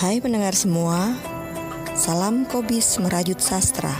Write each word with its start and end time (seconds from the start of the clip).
Hai 0.00 0.16
pendengar 0.16 0.56
semua, 0.56 1.12
salam 1.92 2.48
Kobis 2.48 2.96
Merajut 3.04 3.36
Sastra. 3.36 3.92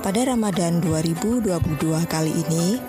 Pada 0.00 0.32
Ramadan 0.32 0.80
2022 0.80 1.76
kali 2.08 2.32
ini, 2.32 2.80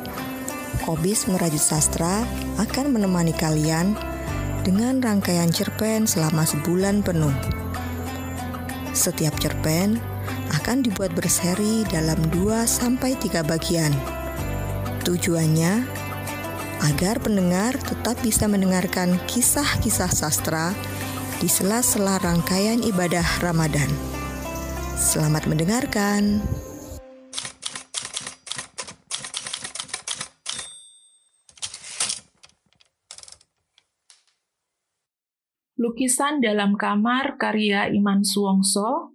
Kobis 0.87 1.27
Merajut 1.27 1.59
Sastra 1.59 2.23
akan 2.55 2.95
menemani 2.95 3.35
kalian 3.35 3.99
dengan 4.63 5.03
rangkaian 5.03 5.51
cerpen 5.51 6.07
selama 6.07 6.47
sebulan 6.47 7.03
penuh. 7.03 7.35
Setiap 8.95 9.35
cerpen 9.35 9.99
akan 10.63 10.87
dibuat 10.87 11.11
berseri 11.19 11.83
dalam 11.91 12.31
2 12.31 12.63
sampai 12.63 13.19
3 13.19 13.43
bagian. 13.43 13.91
Tujuannya 15.03 15.83
agar 16.95 17.19
pendengar 17.19 17.75
tetap 17.75 18.15
bisa 18.23 18.47
mendengarkan 18.47 19.19
kisah-kisah 19.27 20.15
sastra 20.15 20.71
di 21.37 21.45
sela-sela 21.45 22.17
rangkaian 22.17 22.81
ibadah 22.81 23.45
Ramadan. 23.45 23.85
Selamat 24.97 25.45
mendengarkan. 25.45 26.41
Lukisan 35.77 36.41
dalam 36.41 36.73
kamar 36.73 37.37
karya 37.37 37.85
Iman 37.93 38.25
Suwongso, 38.25 39.13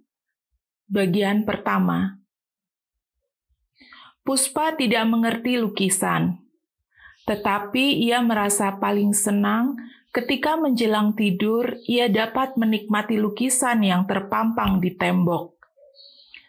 bagian 0.87 1.43
pertama. 1.43 2.23
Puspa 4.23 4.79
tidak 4.79 5.03
mengerti 5.11 5.59
lukisan, 5.59 6.39
tetapi 7.27 7.99
ia 7.99 8.23
merasa 8.23 8.79
paling 8.79 9.11
senang 9.11 9.75
Ketika 10.13 10.53
menjelang 10.61 11.17
tidur, 11.17 11.81
ia 11.89 12.05
dapat 12.05 12.53
menikmati 12.53 13.17
lukisan 13.17 13.81
yang 13.81 14.05
terpampang 14.05 14.77
di 14.77 14.93
tembok 14.93 15.57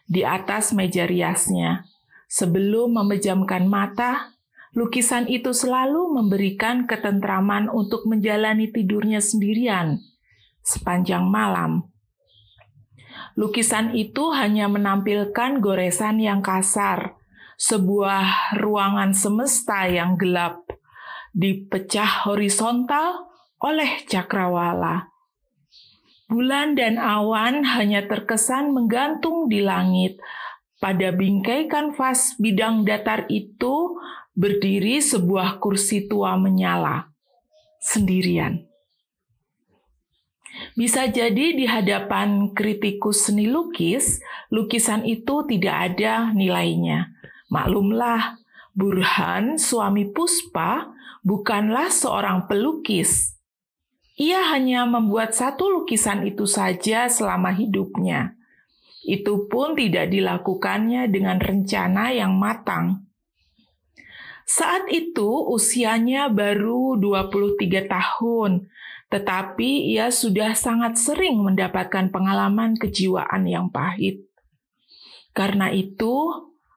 di 0.05 0.21
atas 0.21 0.77
meja 0.77 1.09
riasnya. 1.09 1.89
Sebelum 2.29 2.93
memejamkan 2.93 3.65
mata, 3.65 4.37
lukisan 4.77 5.31
itu 5.31 5.55
selalu 5.55 6.13
memberikan 6.13 6.85
ketentraman 6.85 7.71
untuk 7.71 8.05
menjalani 8.05 8.69
tidurnya 8.69 9.25
sendirian 9.25 10.03
sepanjang 10.65 11.25
malam. 11.29 11.89
Lukisan 13.39 13.95
itu 13.95 14.35
hanya 14.35 14.67
menampilkan 14.67 15.63
goresan 15.63 16.19
yang 16.19 16.43
kasar, 16.43 17.15
sebuah 17.55 18.59
ruangan 18.59 19.15
semesta 19.15 19.87
yang 19.87 20.19
gelap, 20.19 20.67
dipecah 21.35 22.27
horizontal 22.27 23.34
oleh 23.65 24.05
cakrawala. 24.05 25.09
Bulan 26.29 26.77
dan 26.77 27.01
awan 27.01 27.65
hanya 27.65 28.05
terkesan 28.05 28.77
menggantung 28.77 29.49
di 29.49 29.65
langit. 29.65 30.21
Pada 30.77 31.17
bingkai 31.17 31.65
kanvas 31.65 32.37
bidang 32.37 32.85
datar 32.85 33.25
itu 33.33 33.97
berdiri 34.37 35.01
sebuah 35.01 35.57
kursi 35.65 36.05
tua 36.05 36.37
menyala, 36.37 37.09
sendirian. 37.81 38.69
Bisa 40.77 41.09
jadi 41.09 41.57
di 41.57 41.65
hadapan 41.65 42.53
kritikus 42.53 43.31
seni 43.31 43.49
lukis, 43.49 44.21
lukisan 44.53 45.09
itu 45.09 45.43
tidak 45.49 45.77
ada 45.93 46.31
nilainya. 46.37 47.11
Maklumlah, 47.49 48.39
Burhan, 48.77 49.57
suami 49.57 50.11
Puspa, 50.11 50.95
bukanlah 51.23 51.91
seorang 51.91 52.47
pelukis 52.51 53.34
ia 54.15 54.55
hanya 54.55 54.87
membuat 54.87 55.35
satu 55.35 55.67
lukisan 55.67 56.23
itu 56.23 56.47
saja 56.47 57.11
selama 57.11 57.51
hidupnya. 57.51 58.39
Itu 59.05 59.51
pun 59.51 59.75
tidak 59.75 60.09
dilakukannya 60.15 61.11
dengan 61.11 61.43
rencana 61.43 62.15
yang 62.15 62.39
matang. 62.39 63.05
Saat 64.45 64.89
itu 64.93 65.29
usianya 65.51 66.29
baru 66.31 66.97
23 67.01 67.91
tahun, 67.91 68.69
tetapi 69.11 69.93
ia 69.93 70.09
sudah 70.15 70.57
sangat 70.57 71.01
sering 71.01 71.41
mendapatkan 71.41 72.13
pengalaman 72.13 72.77
kejiwaan 72.77 73.45
yang 73.49 73.69
pahit. 73.73 74.25
Karena 75.35 75.73
itu, 75.75 76.31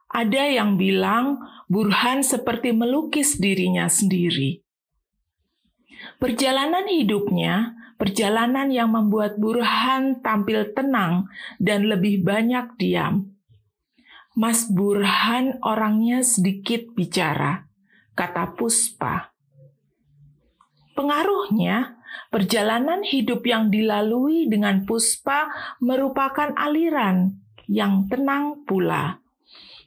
ada 0.09 0.47
yang 0.47 0.79
bilang 0.79 1.37
Burhan 1.69 2.23
seperti 2.23 2.71
melukis 2.73 3.37
dirinya 3.37 3.85
sendiri. 3.91 4.66
Perjalanan 6.17 6.89
hidupnya, 6.89 7.77
perjalanan 8.01 8.73
yang 8.73 8.89
membuat 8.89 9.37
Burhan 9.37 10.17
tampil 10.25 10.73
tenang 10.73 11.29
dan 11.61 11.85
lebih 11.85 12.25
banyak 12.25 12.73
diam. 12.81 13.37
Mas 14.33 14.65
Burhan 14.65 15.61
orangnya 15.61 16.25
sedikit 16.25 16.89
bicara, 16.97 17.69
kata 18.17 18.57
Puspa. 18.57 19.29
Pengaruhnya, 20.97 22.01
perjalanan 22.33 23.05
hidup 23.05 23.45
yang 23.45 23.69
dilalui 23.69 24.49
dengan 24.49 24.89
Puspa 24.89 25.53
merupakan 25.85 26.49
aliran 26.57 27.37
yang 27.69 28.09
tenang 28.09 28.65
pula. 28.65 29.21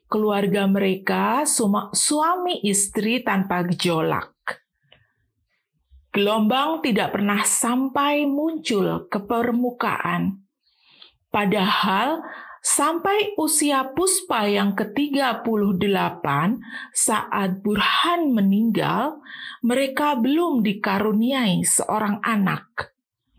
Keluarga 0.06 0.70
mereka 0.70 1.42
suami 1.90 2.62
istri 2.62 3.22
tanpa 3.26 3.66
gejolak 3.66 4.39
Gelombang 6.10 6.82
tidak 6.82 7.14
pernah 7.14 7.46
sampai 7.46 8.26
muncul 8.26 9.06
ke 9.06 9.22
permukaan. 9.22 10.42
Padahal 11.30 12.18
sampai 12.58 13.38
usia 13.38 13.94
Puspa 13.94 14.50
yang 14.50 14.74
ke-38 14.74 16.26
saat 16.90 17.62
Burhan 17.62 18.34
meninggal, 18.34 19.22
mereka 19.62 20.18
belum 20.18 20.66
dikaruniai 20.66 21.62
seorang 21.62 22.18
anak. 22.26 22.90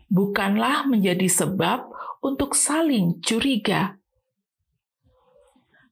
Bukanlah 0.08 0.88
menjadi 0.88 1.28
sebab 1.28 1.92
untuk 2.24 2.56
saling 2.56 3.20
curiga. 3.20 4.00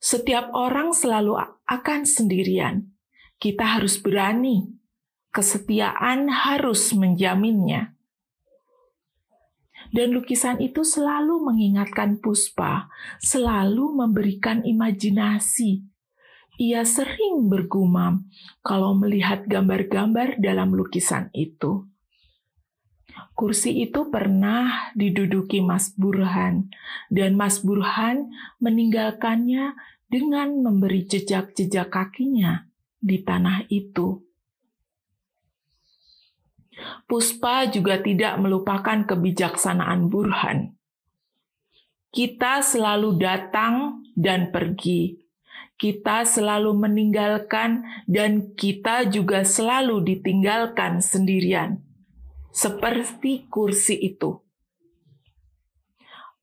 Setiap 0.00 0.48
orang 0.56 0.96
selalu 0.96 1.36
akan 1.68 2.08
sendirian. 2.08 2.88
Kita 3.36 3.76
harus 3.76 4.00
berani 4.00 4.79
kesetiaan 5.30 6.30
harus 6.30 6.90
menjaminnya. 6.94 7.94
Dan 9.90 10.14
lukisan 10.14 10.62
itu 10.62 10.86
selalu 10.86 11.50
mengingatkan 11.50 12.22
Puspa, 12.22 12.86
selalu 13.18 13.90
memberikan 13.98 14.62
imajinasi. 14.62 15.82
Ia 16.60 16.84
sering 16.84 17.48
bergumam 17.48 18.28
kalau 18.62 18.94
melihat 18.94 19.48
gambar-gambar 19.48 20.38
dalam 20.38 20.76
lukisan 20.76 21.32
itu. 21.34 21.90
Kursi 23.34 23.82
itu 23.82 24.12
pernah 24.12 24.92
diduduki 24.94 25.58
Mas 25.64 25.90
Burhan, 25.96 26.70
dan 27.10 27.34
Mas 27.34 27.64
Burhan 27.64 28.30
meninggalkannya 28.62 29.74
dengan 30.06 30.60
memberi 30.60 31.08
jejak-jejak 31.08 31.90
kakinya 31.90 32.68
di 33.00 33.24
tanah 33.24 33.66
itu. 33.72 34.29
Puspa 37.08 37.68
juga 37.70 37.98
tidak 38.00 38.38
melupakan 38.38 39.06
kebijaksanaan 39.06 40.10
Burhan. 40.10 40.74
Kita 42.10 42.58
selalu 42.60 43.22
datang 43.22 44.02
dan 44.18 44.50
pergi. 44.50 45.22
Kita 45.78 46.26
selalu 46.26 46.76
meninggalkan 46.76 47.86
dan 48.04 48.52
kita 48.58 49.08
juga 49.08 49.46
selalu 49.46 50.04
ditinggalkan 50.04 51.00
sendirian. 51.00 51.80
Seperti 52.50 53.46
kursi 53.48 53.96
itu. 53.96 54.42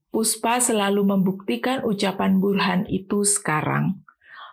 Puspa 0.08 0.58
selalu 0.58 1.04
membuktikan 1.04 1.84
ucapan 1.86 2.40
Burhan 2.42 2.82
itu 2.90 3.22
sekarang. 3.28 4.07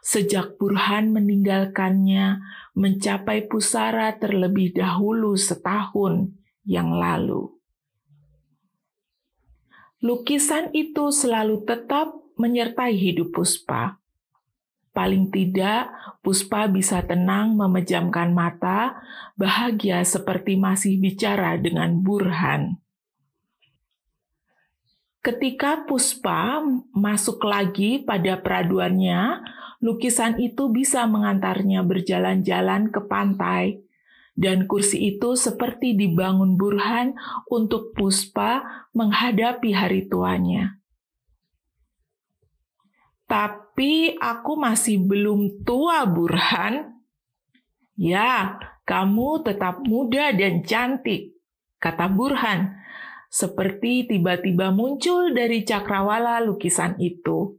Sejak 0.04 0.60
Burhan 0.60 1.16
meninggalkannya, 1.16 2.44
mencapai 2.76 3.48
pusara 3.48 4.12
terlebih 4.20 4.76
dahulu 4.76 5.32
setahun 5.32 6.28
yang 6.68 6.92
lalu. 6.92 7.48
Lukisan 10.04 10.68
itu 10.76 11.08
selalu 11.08 11.64
tetap 11.64 12.12
menyertai 12.36 12.92
hidup 12.92 13.32
Puspa. 13.32 13.96
Paling 14.92 15.32
tidak, 15.32 15.88
Puspa 16.20 16.68
bisa 16.68 17.00
tenang 17.00 17.56
memejamkan 17.56 18.28
mata, 18.36 19.00
bahagia 19.40 20.04
seperti 20.04 20.60
masih 20.60 21.00
bicara 21.00 21.56
dengan 21.56 22.04
Burhan. 22.04 22.83
Ketika 25.24 25.88
Puspa 25.88 26.60
masuk 26.92 27.48
lagi 27.48 28.04
pada 28.04 28.36
peraduannya, 28.36 29.40
lukisan 29.80 30.36
itu 30.36 30.68
bisa 30.68 31.08
mengantarnya 31.08 31.80
berjalan-jalan 31.80 32.92
ke 32.92 33.00
pantai 33.08 33.80
dan 34.36 34.68
kursi 34.68 35.16
itu 35.16 35.32
seperti 35.32 35.96
dibangun 35.96 36.60
Burhan 36.60 37.16
untuk 37.48 37.96
Puspa 37.96 38.84
menghadapi 38.92 39.72
hari 39.72 40.12
tuanya. 40.12 40.76
Tapi 43.24 44.20
aku 44.20 44.60
masih 44.60 45.00
belum 45.08 45.64
tua, 45.64 46.04
Burhan. 46.04 47.00
Ya, 47.96 48.60
kamu 48.84 49.40
tetap 49.40 49.80
muda 49.88 50.36
dan 50.36 50.60
cantik, 50.68 51.32
kata 51.80 52.12
Burhan, 52.12 52.84
seperti 53.34 54.06
tiba-tiba 54.06 54.70
muncul 54.70 55.34
dari 55.34 55.66
cakrawala 55.66 56.38
lukisan 56.46 56.94
itu. 57.02 57.58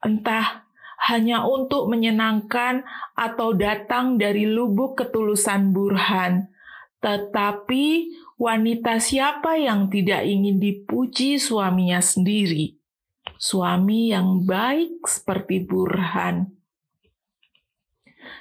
Entah 0.00 0.64
hanya 1.04 1.44
untuk 1.44 1.92
menyenangkan 1.92 2.88
atau 3.12 3.52
datang 3.52 4.16
dari 4.16 4.48
lubuk 4.48 4.96
ketulusan 4.96 5.76
Burhan. 5.76 6.48
Tetapi 7.04 7.84
wanita 8.40 8.96
siapa 9.00 9.60
yang 9.60 9.92
tidak 9.92 10.24
ingin 10.24 10.56
dipuji 10.56 11.36
suaminya 11.36 12.00
sendiri? 12.00 12.80
Suami 13.36 14.16
yang 14.16 14.48
baik 14.48 15.04
seperti 15.04 15.64
Burhan. 15.64 16.59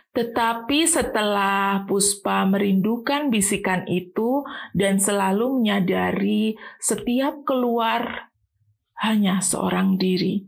Tetapi 0.09 0.89
setelah 0.89 1.85
Puspa 1.85 2.41
merindukan 2.49 3.29
bisikan 3.29 3.85
itu 3.85 4.41
dan 4.73 4.97
selalu 4.97 5.61
menyadari 5.61 6.57
setiap 6.81 7.45
keluar 7.45 8.33
hanya 8.99 9.39
seorang 9.39 9.95
diri. 9.95 10.43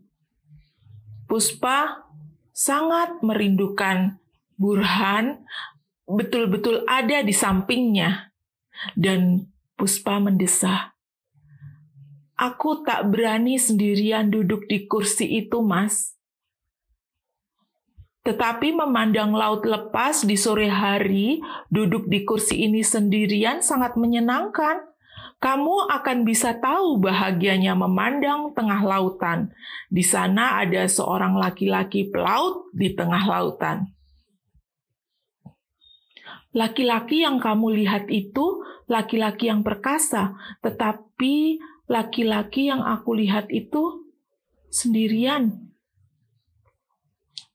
Puspa 1.30 2.10
sangat 2.52 3.24
merindukan 3.24 4.20
Burhan 4.60 5.46
betul-betul 6.10 6.84
ada 6.90 7.24
di 7.24 7.32
sampingnya. 7.32 8.34
Dan 8.98 9.46
Puspa 9.78 10.18
mendesah, 10.18 10.92
Aku 12.42 12.82
tak 12.82 13.06
berani 13.14 13.62
sendirian 13.62 14.34
duduk 14.34 14.66
di 14.66 14.90
kursi 14.90 15.30
itu, 15.46 15.62
Mas. 15.62 16.18
Tetapi 18.22 18.78
memandang 18.78 19.34
laut 19.34 19.66
lepas 19.66 20.22
di 20.22 20.38
sore 20.38 20.70
hari, 20.70 21.42
duduk 21.74 22.06
di 22.06 22.22
kursi 22.22 22.70
ini 22.70 22.86
sendirian 22.86 23.66
sangat 23.66 23.98
menyenangkan 23.98 24.92
kamu 25.42 25.90
akan 25.90 26.22
bisa 26.22 26.54
tahu 26.62 27.02
bahagianya 27.02 27.74
memandang 27.74 28.54
tengah 28.54 28.86
lautan. 28.86 29.50
Di 29.90 30.06
sana 30.06 30.62
ada 30.62 30.86
seorang 30.86 31.34
laki-laki 31.34 32.14
pelaut 32.14 32.70
di 32.78 32.94
tengah 32.94 33.26
lautan. 33.26 33.90
Laki-laki 36.54 37.26
yang 37.26 37.42
kamu 37.42 37.74
lihat 37.74 38.06
itu 38.14 38.62
laki-laki 38.86 39.50
yang 39.50 39.66
perkasa, 39.66 40.38
tetapi 40.62 41.58
laki-laki 41.90 42.70
yang 42.70 42.86
aku 42.86 43.18
lihat 43.18 43.50
itu 43.50 44.14
sendirian. 44.70 45.71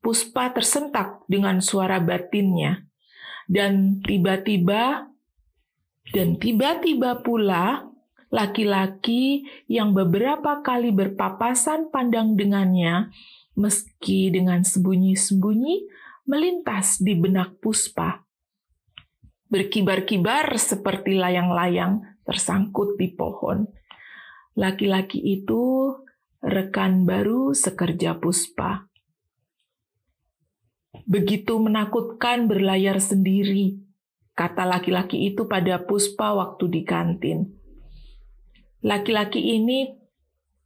Puspa 0.07 0.55
tersentak 0.55 1.27
dengan 1.27 1.59
suara 1.59 1.99
batinnya, 1.99 2.87
dan 3.51 3.99
tiba-tiba 4.07 5.11
dan 6.15 6.39
tiba-tiba 6.39 7.27
pula 7.27 7.91
laki-laki 8.31 9.51
yang 9.67 9.91
beberapa 9.99 10.63
kali 10.63 10.95
berpapasan 10.95 11.91
pandang 11.91 12.39
dengannya, 12.39 13.11
meski 13.59 14.31
dengan 14.31 14.63
sembunyi-sembunyi, 14.63 15.91
melintas 16.31 17.03
di 17.03 17.19
benak 17.19 17.59
Puspa. 17.59 18.23
Berkibar-kibar 19.51 20.55
seperti 20.55 21.19
layang-layang 21.19 22.03
tersangkut 22.23 22.95
di 22.95 23.11
pohon. 23.11 23.67
Laki-laki 24.55 25.19
itu 25.19 25.95
rekan 26.39 27.03
baru 27.03 27.51
sekerja 27.59 28.23
Puspa. 28.23 28.86
Begitu 31.07 31.63
menakutkan 31.63 32.51
berlayar 32.51 32.99
sendiri, 32.99 33.79
kata 34.35 34.67
laki-laki 34.67 35.31
itu 35.31 35.47
pada 35.47 35.79
Puspa 35.87 36.35
waktu 36.35 36.67
di 36.67 36.83
kantin. 36.83 37.55
Laki-laki 38.83 39.39
ini 39.39 39.95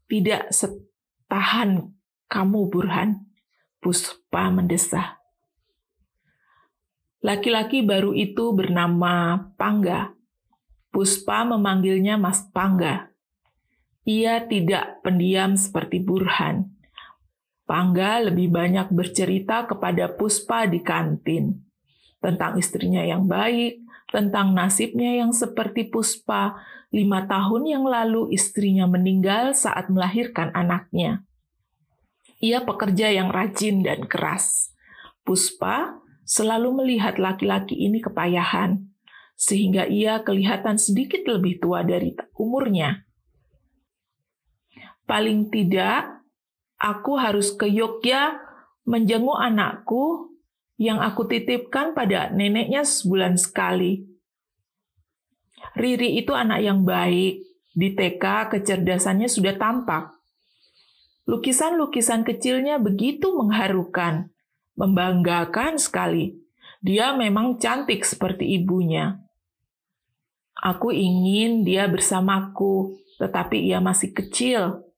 tidak 0.08 0.48
setahan 0.48 1.92
kamu, 2.24 2.72
Burhan. 2.72 3.28
Puspa 3.84 4.48
mendesah. 4.48 5.20
Laki-laki 7.20 7.84
baru 7.84 8.16
itu 8.16 8.56
bernama 8.56 9.44
Pangga. 9.60 10.16
Puspa 10.88 11.44
memanggilnya 11.44 12.16
Mas 12.16 12.48
Pangga. 12.48 13.12
Ia 14.08 14.48
tidak 14.48 15.04
pendiam 15.04 15.52
seperti 15.52 16.00
Burhan. 16.00 16.79
Pangga 17.70 18.18
lebih 18.18 18.50
banyak 18.50 18.90
bercerita 18.90 19.62
kepada 19.62 20.10
Puspa 20.10 20.66
di 20.66 20.82
kantin 20.82 21.62
tentang 22.18 22.58
istrinya 22.58 22.98
yang 23.06 23.30
baik, 23.30 23.86
tentang 24.10 24.50
nasibnya 24.50 25.22
yang 25.22 25.30
seperti 25.30 25.86
Puspa. 25.86 26.58
Lima 26.90 27.30
tahun 27.30 27.70
yang 27.70 27.86
lalu 27.86 28.34
istrinya 28.34 28.90
meninggal 28.90 29.54
saat 29.54 29.86
melahirkan 29.86 30.50
anaknya. 30.50 31.22
Ia 32.42 32.66
pekerja 32.66 33.14
yang 33.14 33.30
rajin 33.30 33.86
dan 33.86 34.10
keras. 34.10 34.74
Puspa 35.22 36.02
selalu 36.26 36.82
melihat 36.82 37.22
laki-laki 37.22 37.78
ini 37.78 38.02
kepayahan, 38.02 38.82
sehingga 39.38 39.86
ia 39.86 40.18
kelihatan 40.26 40.74
sedikit 40.74 41.22
lebih 41.22 41.62
tua 41.62 41.86
dari 41.86 42.18
umurnya. 42.34 43.06
Paling 45.06 45.54
tidak, 45.54 46.19
aku 46.80 47.20
harus 47.20 47.52
ke 47.52 47.68
Yogyakarta 47.68 48.48
menjenguk 48.88 49.36
anakku 49.36 50.34
yang 50.80 50.98
aku 50.98 51.28
titipkan 51.28 51.92
pada 51.92 52.32
neneknya 52.32 52.82
sebulan 52.82 53.36
sekali. 53.36 54.08
Riri 55.76 56.18
itu 56.18 56.32
anak 56.32 56.64
yang 56.64 56.82
baik, 56.82 57.44
di 57.76 57.88
TK 57.94 58.50
kecerdasannya 58.50 59.28
sudah 59.30 59.54
tampak. 59.60 60.10
Lukisan-lukisan 61.28 62.26
kecilnya 62.26 62.82
begitu 62.82 63.30
mengharukan, 63.36 64.32
membanggakan 64.74 65.78
sekali. 65.78 66.34
Dia 66.80 67.12
memang 67.14 67.60
cantik 67.60 68.02
seperti 68.02 68.56
ibunya. 68.56 69.20
Aku 70.58 70.90
ingin 70.90 71.62
dia 71.62 71.86
bersamaku, 71.86 72.98
tetapi 73.20 73.68
ia 73.68 73.78
masih 73.78 74.10
kecil. 74.16 74.89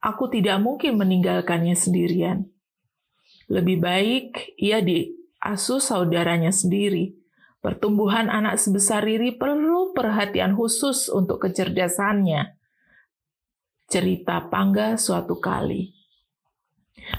Aku 0.00 0.32
tidak 0.32 0.56
mungkin 0.64 0.96
meninggalkannya 0.96 1.76
sendirian. 1.76 2.48
Lebih 3.52 3.78
baik 3.84 4.56
ia 4.56 4.80
diasuh 4.80 5.82
saudaranya 5.82 6.48
sendiri. 6.48 7.20
Pertumbuhan 7.60 8.32
anak 8.32 8.56
sebesar 8.56 9.04
Riri 9.04 9.36
perlu 9.36 9.92
perhatian 9.92 10.56
khusus 10.56 11.12
untuk 11.12 11.44
kecerdasannya. 11.44 12.56
Cerita 13.84 14.48
Pangga 14.48 14.96
suatu 14.96 15.36
kali. 15.36 15.92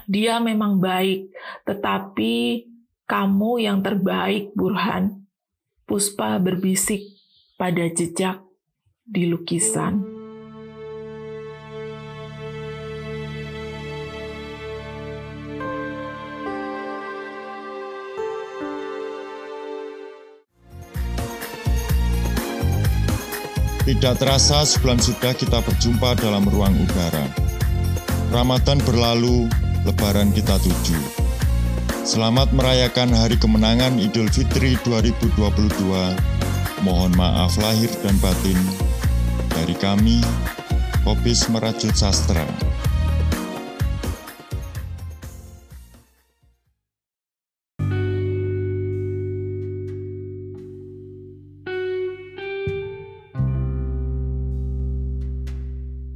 Dia 0.09 0.41
memang 0.41 0.81
baik, 0.81 1.29
tetapi 1.69 2.65
kamu 3.05 3.51
yang 3.61 3.85
terbaik, 3.85 4.55
Burhan. 4.57 5.27
Puspa 5.85 6.41
berbisik 6.41 7.03
pada 7.59 7.85
jejak 7.91 8.41
di 9.05 9.27
lukisan. 9.29 10.11
Tidak 23.81 24.13
terasa 24.13 24.61
sebulan 24.61 25.01
sudah 25.01 25.33
kita 25.33 25.57
berjumpa 25.57 26.13
dalam 26.21 26.45
ruang 26.45 26.69
udara. 26.85 27.25
Ramadan 28.29 28.77
berlalu, 28.85 29.50
lebaran 29.81 30.29
kita 30.29 30.61
tuju. 30.61 31.01
Selamat 32.05 32.53
merayakan 32.53 33.09
hari 33.09 33.41
kemenangan 33.41 33.97
Idul 33.97 34.29
Fitri 34.29 34.77
2022. 34.85 35.33
Mohon 36.85 37.11
maaf 37.17 37.57
lahir 37.57 37.89
dan 38.05 38.13
batin 38.21 38.61
dari 39.50 39.73
kami, 39.73 40.21
Kopis 41.01 41.50
Merajut 41.50 41.97
Sastra. 41.97 42.71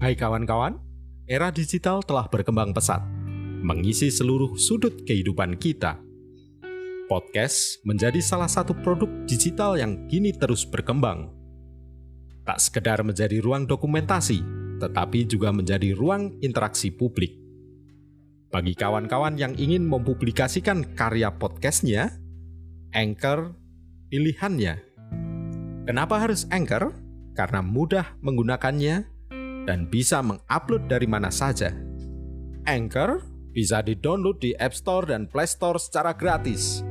Hai 0.06 0.14
kawan-kawan, 0.14 0.78
era 1.26 1.50
digital 1.50 1.98
telah 2.06 2.30
berkembang 2.30 2.78
pesat, 2.78 3.02
mengisi 3.66 4.14
seluruh 4.14 4.54
sudut 4.54 5.02
kehidupan 5.02 5.58
kita. 5.58 5.98
Podcast 7.10 7.82
menjadi 7.82 8.22
salah 8.22 8.46
satu 8.46 8.78
produk 8.86 9.10
digital 9.26 9.74
yang 9.82 10.06
kini 10.06 10.30
terus 10.30 10.62
berkembang. 10.62 11.34
Tak 12.46 12.62
sekedar 12.62 13.02
menjadi 13.02 13.42
ruang 13.42 13.66
dokumentasi, 13.66 14.46
tetapi 14.78 15.26
juga 15.26 15.50
menjadi 15.50 15.98
ruang 15.98 16.38
interaksi 16.46 16.94
publik. 16.94 17.34
Bagi 18.54 18.78
kawan-kawan 18.78 19.42
yang 19.42 19.58
ingin 19.58 19.90
mempublikasikan 19.90 20.94
karya 20.94 21.34
podcastnya, 21.34 22.14
Anchor 22.94 23.58
pilihannya. 24.14 24.86
Kenapa 25.90 26.22
harus 26.22 26.46
Anchor? 26.54 26.94
Karena 27.34 27.66
mudah 27.66 28.16
menggunakannya 28.22 29.15
dan 29.66 29.90
bisa 29.90 30.22
mengupload 30.22 30.86
dari 30.86 31.10
mana 31.10 31.34
saja. 31.34 31.74
Anchor 32.70 33.26
bisa 33.50 33.82
di-download 33.82 34.38
di 34.38 34.54
App 34.62 34.78
Store 34.78 35.10
dan 35.10 35.26
Play 35.26 35.50
Store 35.50 35.82
secara 35.82 36.14
gratis 36.14 36.85